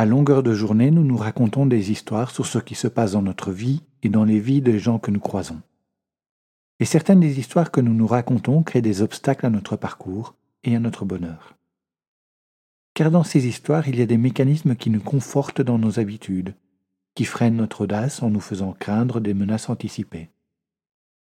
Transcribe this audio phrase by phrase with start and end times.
[0.00, 3.20] À longueur de journée, nous nous racontons des histoires sur ce qui se passe dans
[3.20, 5.60] notre vie et dans les vies des gens que nous croisons.
[6.78, 10.34] Et certaines des histoires que nous nous racontons créent des obstacles à notre parcours
[10.64, 11.54] et à notre bonheur.
[12.94, 16.54] Car dans ces histoires, il y a des mécanismes qui nous confortent dans nos habitudes,
[17.14, 20.30] qui freinent notre audace en nous faisant craindre des menaces anticipées.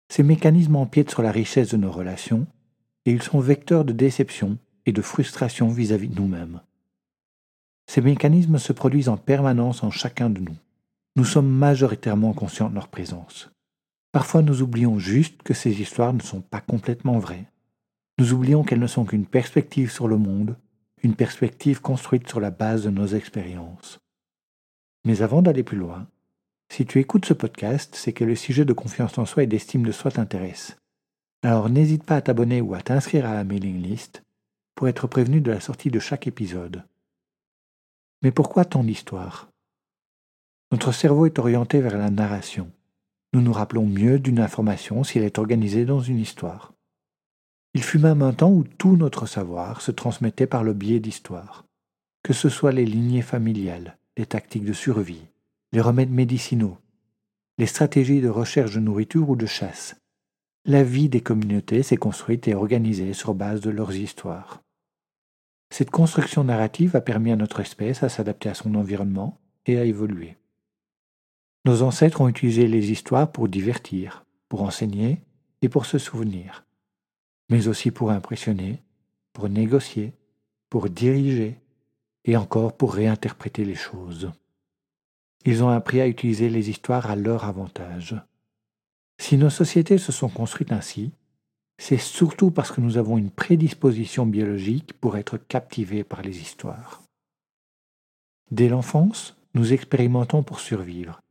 [0.08, 2.46] Ces mécanismes empiètent sur la richesse de nos relations,
[3.08, 6.62] et ils sont vecteurs de déception et de frustration vis-à-vis de nous-mêmes.
[7.88, 10.56] Ces mécanismes se produisent en permanence en chacun de nous.
[11.16, 13.50] Nous sommes majoritairement conscients de leur présence.
[14.12, 17.46] Parfois nous oublions juste que ces histoires ne sont pas complètement vraies.
[18.20, 20.58] Nous oublions qu'elles ne sont qu'une perspective sur le monde,
[21.04, 24.00] une perspective construite sur la base de nos expériences.
[25.06, 26.08] Mais avant d'aller plus loin,
[26.70, 29.84] si tu écoutes ce podcast, c'est que le sujet de confiance en soi et d'estime
[29.84, 30.78] de soi t'intéresse.
[31.44, 34.24] Alors n'hésite pas à t'abonner ou à t'inscrire à la mailing list
[34.76, 36.84] pour être prévenu de la sortie de chaque épisode.
[38.22, 39.50] Mais pourquoi tant d'histoires?
[40.72, 42.72] Notre cerveau est orienté vers la narration.
[43.34, 46.74] Nous nous rappelons mieux d'une information si elle est organisée dans une histoire.
[47.74, 51.66] Il fut même un temps où tout notre savoir se transmettait par le biais d'histoires,
[52.24, 55.28] que ce soit les lignées familiales, les tactiques de survie,
[55.74, 56.78] les remèdes médicinaux,
[57.58, 59.96] les stratégies de recherche de nourriture ou de chasse.
[60.66, 64.62] La vie des communautés s'est construite et organisée sur base de leurs histoires.
[65.70, 69.84] Cette construction narrative a permis à notre espèce à s'adapter à son environnement et à
[69.84, 70.38] évoluer.
[71.66, 75.22] Nos ancêtres ont utilisé les histoires pour divertir, pour enseigner
[75.62, 76.66] et pour se souvenir,
[77.50, 78.82] mais aussi pour impressionner,
[79.34, 80.14] pour négocier,
[80.70, 81.60] pour diriger
[82.26, 84.32] et encore pour réinterpréter les choses.
[85.46, 88.16] Ils ont appris à utiliser les histoires à leur avantage.
[89.20, 91.12] Si nos sociétés se sont construites ainsi,
[91.78, 97.04] c'est surtout parce que nous avons une prédisposition biologique pour être captivés par les histoires.
[98.52, 101.22] Dès l'enfance, nous expérimentons pour survivre.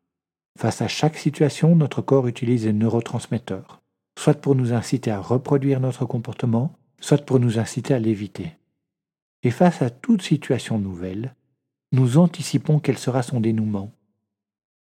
[0.59, 3.81] Face à chaque situation, notre corps utilise des neurotransmetteurs,
[4.19, 8.53] soit pour nous inciter à reproduire notre comportement, soit pour nous inciter à l'éviter.
[9.43, 11.35] Et face à toute situation nouvelle,
[11.93, 13.93] nous anticipons quel sera son dénouement.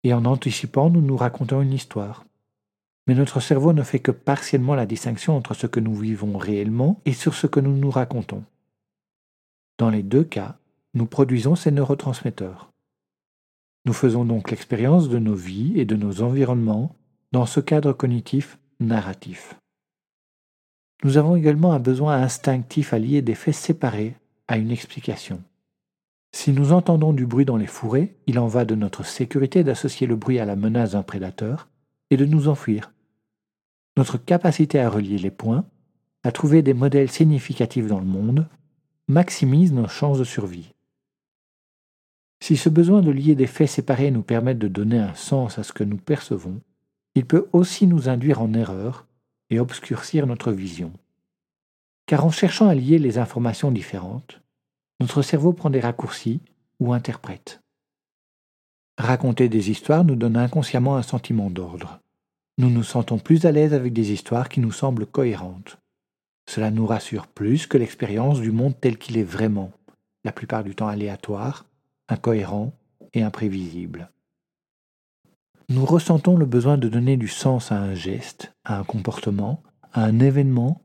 [0.05, 2.25] Et en anticipant, nous nous racontons une histoire
[3.07, 7.01] mais notre cerveau ne fait que partiellement la distinction entre ce que nous vivons réellement
[7.05, 8.45] et sur ce que nous nous racontons.
[9.79, 10.57] Dans les deux cas,
[10.95, 12.71] nous produisons ces neurotransmetteurs.
[13.85, 16.95] Nous faisons donc l'expérience de nos vies et de nos environnements
[17.33, 19.55] dans ce cadre cognitif narratif.
[21.03, 24.15] Nous avons également un besoin instinctif à lier des faits séparés
[24.47, 25.43] à une explication.
[26.31, 30.07] Si nous entendons du bruit dans les fourrés, il en va de notre sécurité d'associer
[30.07, 31.69] le bruit à la menace d'un prédateur
[32.13, 32.93] et de nous enfuir.
[33.97, 35.65] Notre capacité à relier les points,
[36.25, 38.47] à trouver des modèles significatifs dans le monde,
[39.09, 40.75] maximise nos chances de survie.
[42.41, 45.63] Si ce besoin de lier des faits séparés nous permet de donner un sens à
[45.63, 46.61] ce que nous percevons,
[47.15, 49.07] il peut aussi nous induire en erreur
[49.49, 50.93] et obscurcir notre vision.
[52.05, 54.43] Car en cherchant à lier les informations différentes,
[55.01, 56.41] notre cerveau prend des raccourcis
[56.79, 57.62] ou interprète.
[59.03, 61.99] Raconter des histoires nous donne inconsciemment un sentiment d'ordre.
[62.57, 65.77] Nous nous sentons plus à l'aise avec des histoires qui nous semblent cohérentes.
[66.49, 69.73] Cela nous rassure plus que l'expérience du monde tel qu'il est vraiment,
[70.23, 71.67] la plupart du temps aléatoire,
[72.09, 72.75] incohérent
[73.13, 74.09] et imprévisible.
[75.69, 80.05] Nous ressentons le besoin de donner du sens à un geste, à un comportement, à
[80.05, 80.81] un événement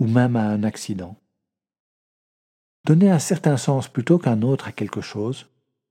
[0.00, 1.14] ou même à un accident.
[2.84, 5.46] Donner un certain sens plutôt qu'un autre à quelque chose,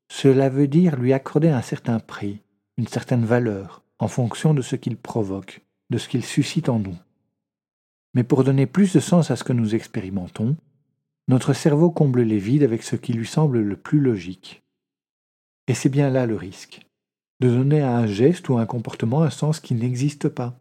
[0.09, 2.41] cela veut dire lui accorder un certain prix,
[2.77, 6.97] une certaine valeur, en fonction de ce qu'il provoque, de ce qu'il suscite en nous.
[8.13, 10.57] Mais pour donner plus de sens à ce que nous expérimentons,
[11.27, 14.63] notre cerveau comble les vides avec ce qui lui semble le plus logique.
[15.67, 16.81] Et c'est bien là le risque,
[17.39, 20.57] de donner à un geste ou à un comportement un sens qui n'existe pas,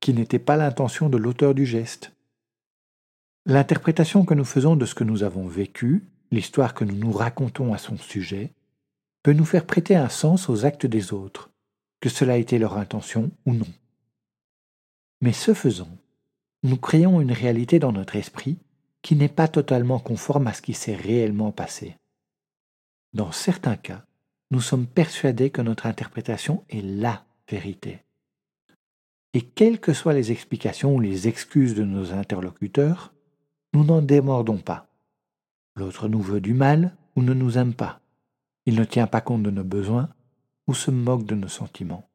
[0.00, 2.12] qui n'était pas l'intention de l'auteur du geste.
[3.46, 7.72] L'interprétation que nous faisons de ce que nous avons vécu, l'histoire que nous nous racontons
[7.72, 8.52] à son sujet,
[9.22, 11.50] peut nous faire prêter un sens aux actes des autres,
[12.00, 13.66] que cela ait été leur intention ou non.
[15.20, 15.90] Mais ce faisant,
[16.62, 18.58] nous créons une réalité dans notre esprit
[19.02, 21.96] qui n'est pas totalement conforme à ce qui s'est réellement passé.
[23.12, 24.04] Dans certains cas,
[24.50, 28.02] nous sommes persuadés que notre interprétation est LA vérité.
[29.32, 33.12] Et quelles que soient les explications ou les excuses de nos interlocuteurs,
[33.72, 34.88] nous n'en démordons pas.
[35.76, 37.99] L'autre nous veut du mal ou ne nous aime pas.
[38.70, 40.10] Il ne tient pas compte de nos besoins
[40.68, 42.08] ou se moque de nos sentiments.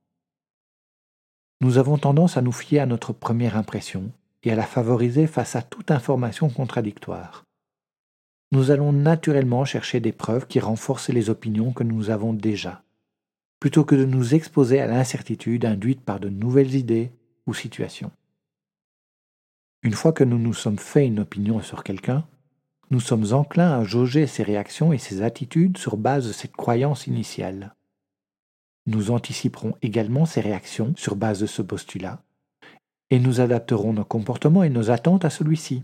[1.59, 5.57] Nous avons tendance à nous fier à notre première impression et à la favoriser face
[5.57, 7.43] à toute information contradictoire.
[8.53, 12.83] Nous allons naturellement chercher des preuves qui renforcent les opinions que nous avons déjà,
[13.59, 17.11] plutôt que de nous exposer à l'incertitude induite par de nouvelles idées
[17.47, 18.13] ou situations.
[19.83, 22.25] Une fois que nous nous sommes fait une opinion sur quelqu'un,
[22.91, 27.07] nous sommes enclins à jauger ses réactions et ses attitudes sur base de cette croyance
[27.07, 27.75] initiale.
[28.85, 32.21] Nous anticiperons également ses réactions sur base de ce postulat,
[33.09, 35.83] et nous adapterons nos comportements et nos attentes à celui-ci.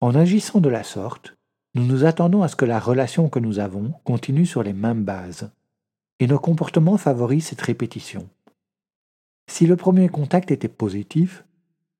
[0.00, 1.36] En agissant de la sorte,
[1.74, 5.04] nous nous attendons à ce que la relation que nous avons continue sur les mêmes
[5.04, 5.50] bases,
[6.20, 8.28] et nos comportements favorisent cette répétition.
[9.48, 11.44] Si le premier contact était positif,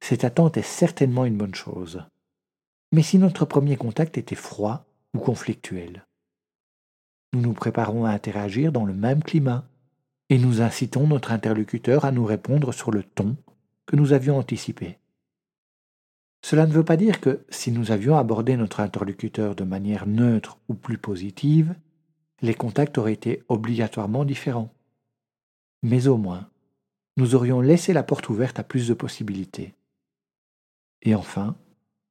[0.00, 2.04] cette attente est certainement une bonne chose.
[2.96, 6.06] Mais si notre premier contact était froid ou conflictuel,
[7.34, 9.68] nous nous préparons à interagir dans le même climat
[10.30, 13.36] et nous incitons notre interlocuteur à nous répondre sur le ton
[13.84, 14.96] que nous avions anticipé.
[16.40, 20.58] Cela ne veut pas dire que si nous avions abordé notre interlocuteur de manière neutre
[20.70, 21.74] ou plus positive,
[22.40, 24.72] les contacts auraient été obligatoirement différents.
[25.82, 26.48] Mais au moins,
[27.18, 29.74] nous aurions laissé la porte ouverte à plus de possibilités.
[31.02, 31.58] Et enfin,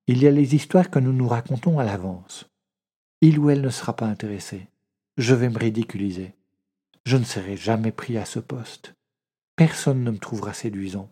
[0.07, 2.47] il y a les histoires que nous nous racontons à l'avance.
[3.21, 4.67] Il ou elle ne sera pas intéressé.
[5.17, 6.33] Je vais me ridiculiser.
[7.05, 8.93] Je ne serai jamais pris à ce poste.
[9.55, 11.09] Personne ne me trouvera séduisant.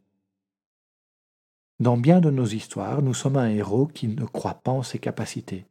[1.80, 5.00] Dans bien de nos histoires, nous sommes un héros qui ne croit pas en ses
[5.00, 5.66] capacités,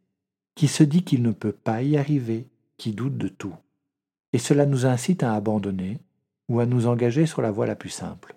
[0.57, 3.55] qui se dit qu'il ne peut pas y arriver, qui doute de tout.
[4.33, 6.01] Et cela nous incite à abandonner
[6.49, 8.35] ou à nous engager sur la voie la plus simple.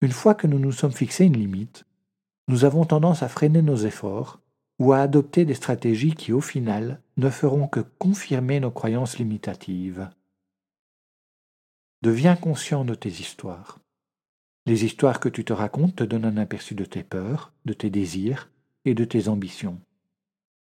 [0.00, 1.84] Une fois que nous nous sommes fixés une limite,
[2.48, 4.40] nous avons tendance à freiner nos efforts
[4.78, 10.10] ou à adopter des stratégies qui, au final, ne feront que confirmer nos croyances limitatives.
[12.02, 13.78] Deviens conscient de tes histoires.
[14.66, 17.90] Les histoires que tu te racontes te donnent un aperçu de tes peurs, de tes
[17.90, 18.50] désirs
[18.84, 19.80] et de tes ambitions.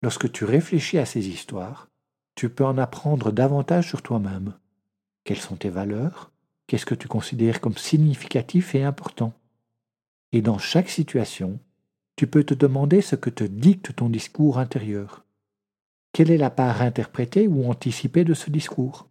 [0.03, 1.89] Lorsque tu réfléchis à ces histoires,
[2.37, 4.55] tu peux en apprendre davantage sur toi-même.
[5.25, 6.31] Quelles sont tes valeurs?
[6.67, 9.33] Qu'est-ce que tu considères comme significatif et important?
[10.33, 11.59] Et dans chaque situation,
[12.17, 15.25] tu peux te demander ce que te dicte ton discours intérieur.
[16.13, 19.09] Quelle est la part interprétée ou anticipée de ce discours?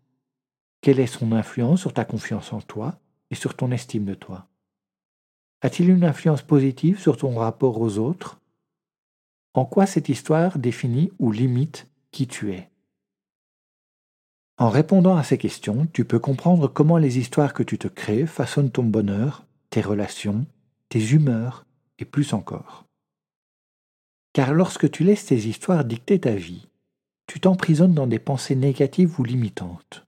[0.81, 2.99] Quelle est son influence sur ta confiance en toi
[3.31, 4.47] et sur ton estime de toi?
[5.61, 8.39] A-t-il une influence positive sur ton rapport aux autres?
[9.53, 12.69] En quoi cette histoire définit ou limite qui tu es?
[14.57, 18.25] En répondant à ces questions, tu peux comprendre comment les histoires que tu te crées
[18.25, 20.45] façonnent ton bonheur, tes relations,
[20.95, 21.65] tes humeurs
[21.99, 22.85] et plus encore.
[24.31, 26.69] Car lorsque tu laisses tes histoires dicter ta vie,
[27.27, 30.07] tu t'emprisonnes dans des pensées négatives ou limitantes.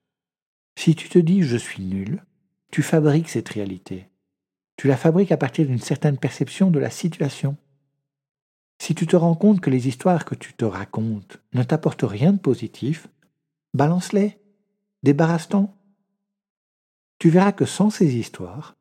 [0.79, 2.23] Si tu te dis je suis nul,
[2.71, 4.07] tu fabriques cette réalité.
[4.77, 7.57] Tu la fabriques à partir d'une certaine perception de la situation.
[8.81, 12.31] Si tu te rends compte que les histoires que tu te racontes ne t'apportent rien
[12.31, 13.09] de positif,
[13.73, 14.39] balance-les,
[15.03, 15.77] débarrasse-t'en.
[17.19, 18.76] Tu verras que sans ces histoires,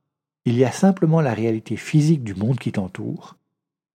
[0.46, 3.36] il y a simplement la réalité physique du monde qui t'entoure.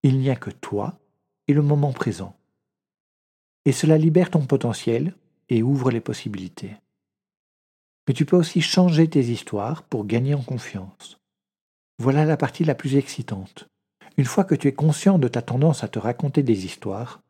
[0.04, 1.00] Il n'y a que toi
[1.48, 2.36] et le moment présent.
[3.64, 5.16] Et cela libère ton potentiel
[5.48, 6.76] et ouvre les possibilités.
[8.06, 11.20] Mais tu peux aussi changer tes histoires pour gagner en confiance.
[12.00, 13.70] Voilà la partie la plus excitante.
[14.18, 17.22] Une fois que tu es conscient de ta tendance à te raconter des histoires,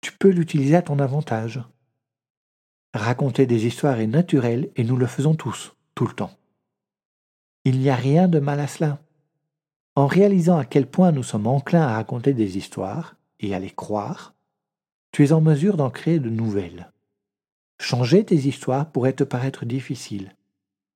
[0.00, 1.60] tu peux l'utiliser à ton avantage.
[2.94, 6.32] Raconter des histoires est naturel et nous le faisons tous, tout le temps.
[7.66, 9.00] Il n'y a rien de mal à cela.
[9.96, 13.70] En réalisant à quel point nous sommes enclins à raconter des histoires et à les
[13.70, 14.36] croire,
[15.10, 16.92] tu es en mesure d'en créer de nouvelles.
[17.80, 20.36] Changer tes histoires pourrait te paraître difficile.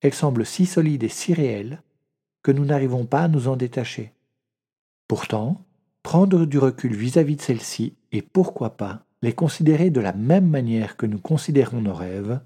[0.01, 1.83] Elles semblent si solides et si réelles
[2.45, 4.13] que nous n'arrivons pas à nous en détacher.
[5.09, 5.65] Pourtant,
[6.05, 10.97] prendre du recul vis-à-vis de celles-ci et pourquoi pas les considérer de la même manière
[10.97, 12.41] que nous considérons nos rêves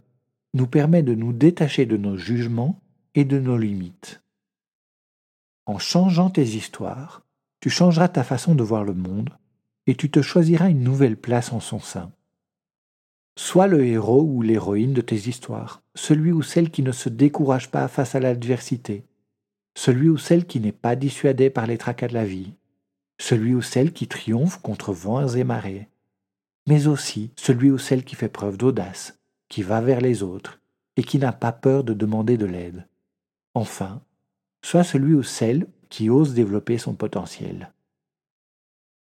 [0.54, 2.80] nous permet de nous détacher de nos jugements
[3.14, 4.22] et de nos limites.
[5.66, 7.22] En changeant tes histoires,
[7.60, 9.30] tu changeras ta façon de voir le monde
[9.86, 12.12] et tu te choisiras une nouvelle place en son sein.
[13.36, 17.70] Sois le héros ou l'héroïne de tes histoires, celui ou celle qui ne se décourage
[17.70, 19.04] pas face à l'adversité,
[19.76, 22.54] celui ou celle qui n'est pas dissuadé par les tracas de la vie,
[23.18, 25.88] celui ou celle qui triomphe contre vents et marées,
[26.66, 29.18] mais aussi celui ou celle qui fait preuve d'audace,
[29.48, 30.60] qui va vers les autres
[30.96, 32.86] et qui n'a pas peur de demander de l'aide.
[33.54, 34.02] Enfin,
[34.62, 37.72] sois celui ou celle qui ose développer son potentiel.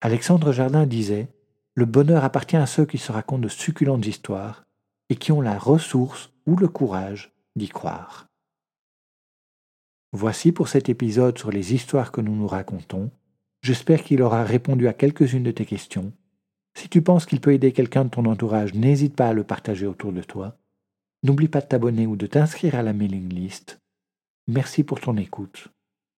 [0.02, 1.30] Alexandre Jardin disait
[1.74, 4.66] Le bonheur appartient à ceux qui se racontent de succulentes histoires
[5.10, 8.28] et qui ont la ressource ou le courage d'y croire.
[10.12, 13.12] Voici pour cet épisode sur les histoires que nous nous racontons.
[13.62, 16.14] J'espère qu'il aura répondu à quelques-unes de tes questions.
[16.78, 19.88] Si tu penses qu'il peut aider quelqu'un de ton entourage, n'hésite pas à le partager
[19.88, 20.58] autour de toi.
[21.24, 23.80] N'oublie pas de t'abonner ou de t'inscrire à la mailing list.
[24.48, 25.70] Merci pour ton écoute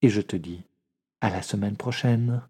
[0.02, 0.64] et je te dis
[1.22, 2.42] à la semaine prochaine.